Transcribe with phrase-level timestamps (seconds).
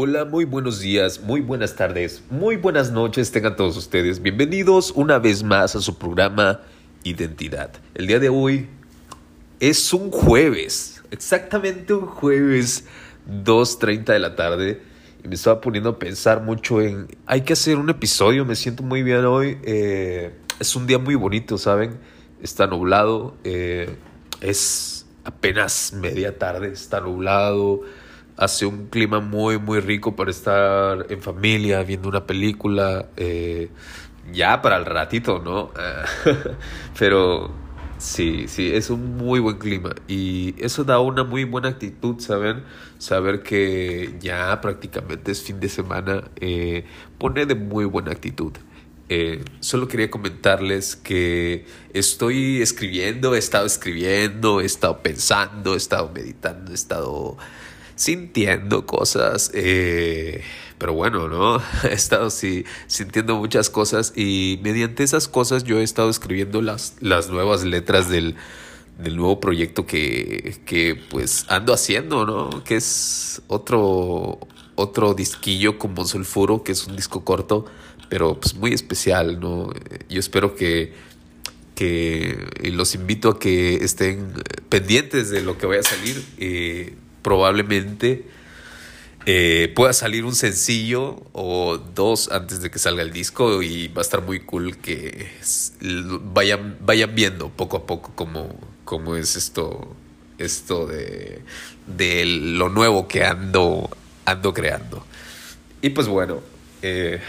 [0.00, 4.22] Hola, muy buenos días, muy buenas tardes, muy buenas noches tengan todos ustedes.
[4.22, 6.60] Bienvenidos una vez más a su programa
[7.02, 7.72] Identidad.
[7.96, 8.68] El día de hoy
[9.58, 12.86] es un jueves, exactamente un jueves
[13.28, 14.82] 2.30 de la tarde.
[15.24, 18.84] Y me estaba poniendo a pensar mucho en, hay que hacer un episodio, me siento
[18.84, 19.58] muy bien hoy.
[19.64, 21.98] Eh, es un día muy bonito, ¿saben?
[22.40, 23.96] Está nublado, eh,
[24.40, 27.82] es apenas media tarde, está nublado
[28.38, 33.68] hace un clima muy, muy rico para estar en familia, viendo una película, eh,
[34.32, 35.72] ya para el ratito, ¿no?
[36.98, 37.50] Pero
[37.98, 42.62] sí, sí, es un muy buen clima y eso da una muy buena actitud, ¿saben?
[42.98, 46.84] Saber que ya prácticamente es fin de semana eh,
[47.18, 48.52] pone de muy buena actitud.
[49.10, 56.10] Eh, solo quería comentarles que estoy escribiendo, he estado escribiendo, he estado pensando, he estado
[56.14, 57.38] meditando, he estado
[57.98, 60.42] sintiendo cosas, eh,
[60.78, 61.60] pero bueno, ¿no?
[61.82, 66.94] He estado sí, sintiendo muchas cosas y mediante esas cosas yo he estado escribiendo las,
[67.00, 68.36] las nuevas letras del,
[68.98, 72.62] del nuevo proyecto que, que pues ando haciendo, ¿no?
[72.62, 74.38] Que es otro,
[74.76, 77.64] otro disquillo como Sulfuro, que es un disco corto,
[78.08, 79.72] pero pues muy especial, ¿no?
[80.08, 80.94] Yo espero que,
[81.74, 84.34] que los invito a que estén
[84.68, 86.24] pendientes de lo que vaya a salir.
[86.38, 86.94] Eh,
[87.28, 88.24] probablemente
[89.26, 94.00] eh, pueda salir un sencillo o dos antes de que salga el disco y va
[94.00, 95.30] a estar muy cool que
[96.32, 99.94] vayan, vayan viendo poco a poco cómo, cómo es esto,
[100.38, 101.42] esto de,
[101.86, 103.90] de lo nuevo que ando,
[104.24, 105.04] ando creando.
[105.82, 106.40] Y pues bueno,
[106.80, 107.20] eh,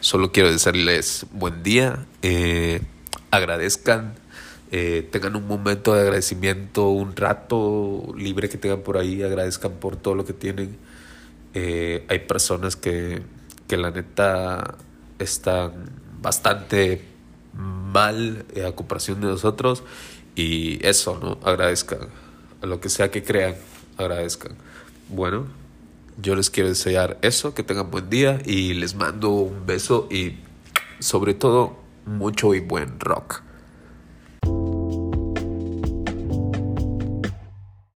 [0.00, 2.80] solo quiero decirles buen día, eh,
[3.30, 4.14] agradezcan
[4.70, 9.96] eh, tengan un momento de agradecimiento, un rato libre que tengan por ahí, agradezcan por
[9.96, 10.76] todo lo que tienen.
[11.54, 13.22] Eh, hay personas que,
[13.66, 14.74] que la neta
[15.18, 15.72] están
[16.20, 17.02] bastante
[17.54, 19.82] mal a comparación de nosotros
[20.34, 21.38] y eso, ¿no?
[21.48, 22.08] Agradezcan.
[22.62, 23.54] A lo que sea que crean,
[23.96, 24.52] agradezcan.
[25.08, 25.46] Bueno,
[26.20, 30.36] yo les quiero desear eso, que tengan buen día y les mando un beso y
[30.98, 33.42] sobre todo mucho y buen rock.